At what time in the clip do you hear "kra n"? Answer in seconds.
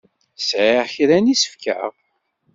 0.93-1.29